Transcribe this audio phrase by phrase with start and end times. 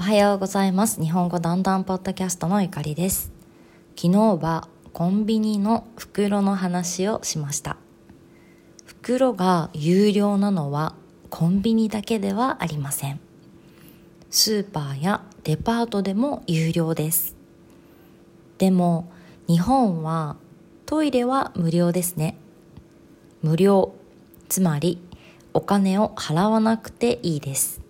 [0.00, 0.98] おはようございます。
[0.98, 3.30] 日本語だんだんポッドキャストのゆかりです。
[3.96, 7.76] 昨日はコンビニの袋の話をしました。
[8.86, 10.94] 袋が有料なのは
[11.28, 13.20] コンビニだけではありません。
[14.30, 17.36] スーパーやデパートでも有料です。
[18.56, 19.12] でも
[19.48, 20.36] 日本は
[20.86, 22.38] トイレは無料ですね。
[23.42, 23.92] 無料
[24.48, 24.98] つまり
[25.52, 27.82] お金を払わなくていいです。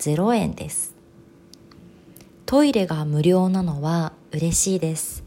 [0.00, 0.93] 0円です。
[2.46, 5.24] トイレが無料なのは嬉しいです。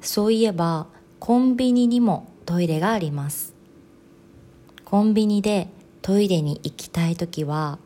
[0.00, 0.86] そういえば
[1.20, 3.54] コンビニにもトイレがあります。
[4.84, 5.68] コンビニで
[6.00, 7.78] トイレに行きたいときは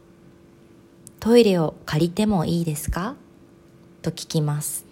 [1.21, 3.17] トイレを借りてもいいですか？
[4.01, 4.87] と聞きます。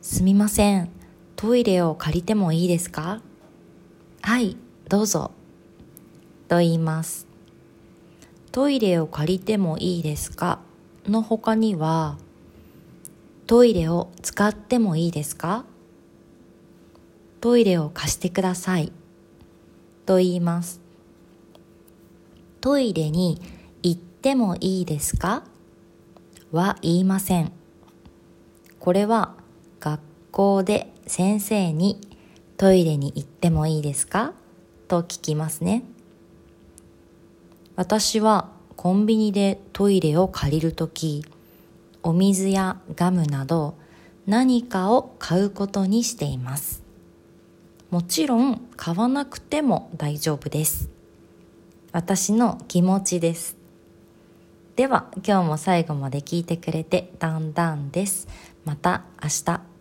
[0.00, 0.88] すみません。
[1.36, 3.20] トイレを借りてもいいですか？
[4.22, 4.56] はい
[4.88, 5.30] どうぞ。
[6.48, 7.26] と言います。
[8.50, 10.60] トイレを借りてもいいですか？
[11.06, 12.16] の他には
[13.46, 15.64] トイレを使ってもいいですか？
[17.40, 18.92] トイレを貸してください。
[20.06, 20.80] と言います。
[22.60, 23.40] トイレに
[23.82, 25.42] 行ってもいいですか？
[26.52, 27.52] は言いません。
[28.78, 29.34] これは
[29.80, 30.00] 学
[30.30, 32.00] 校で先生に
[32.56, 34.34] トイレに行ってもいいですか？
[34.86, 35.82] と聞きますね。
[37.74, 38.50] 私は
[38.82, 41.24] コンビニでトイレを借りるとき
[42.02, 43.76] お水やガムなど
[44.26, 46.82] 何かを買うことにしています。
[47.90, 50.90] もちろん買わなくても大丈夫です。
[51.92, 53.56] 私の気持ちです。
[54.74, 58.26] では今日も最後まで聞いてくれてだんだんです。
[58.64, 59.71] また明日。